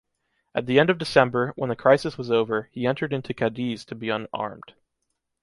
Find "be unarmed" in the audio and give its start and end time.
3.93-4.73